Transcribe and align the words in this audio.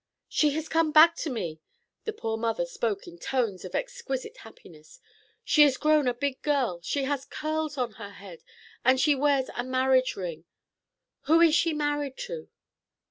"She 0.27 0.49
has 0.55 0.67
come 0.67 0.91
back 0.91 1.15
to 1.17 1.29
me!" 1.29 1.61
The 2.05 2.11
poor 2.13 2.35
mother 2.35 2.65
spoke 2.65 3.05
in 3.05 3.19
tones 3.19 3.63
of 3.63 3.75
exquisite 3.75 4.37
happiness. 4.37 4.99
"She 5.43 5.61
is 5.61 5.77
grown 5.77 6.07
a 6.07 6.13
big 6.15 6.41
girl; 6.41 6.79
she 6.81 7.03
has 7.03 7.23
curls 7.23 7.77
on 7.77 7.91
her 8.01 8.09
head, 8.13 8.43
and 8.83 8.99
she 8.99 9.13
wears 9.13 9.51
a 9.55 9.63
marriage 9.63 10.15
ring. 10.15 10.45
Who 11.25 11.39
is 11.39 11.53
she 11.53 11.73
married 11.75 12.17
to?" 12.25 12.49